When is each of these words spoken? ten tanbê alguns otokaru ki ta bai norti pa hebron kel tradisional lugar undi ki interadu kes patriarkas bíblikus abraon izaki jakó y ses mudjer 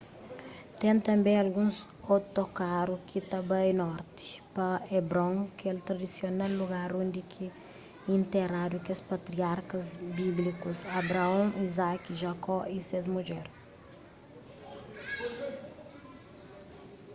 ten 0.81 0.97
tanbê 1.07 1.33
alguns 1.43 1.75
otokaru 2.15 2.95
ki 3.09 3.19
ta 3.29 3.39
bai 3.49 3.69
norti 3.81 4.29
pa 4.55 4.67
hebron 4.91 5.35
kel 5.59 5.77
tradisional 5.87 6.51
lugar 6.61 6.89
undi 7.01 7.21
ki 7.33 7.45
interadu 8.17 8.77
kes 8.85 8.99
patriarkas 9.11 9.85
bíblikus 10.17 10.79
abraon 10.99 11.47
izaki 11.65 12.11
jakó 12.23 12.57
y 12.77 12.77
ses 12.89 13.05
mudjer 13.15 13.45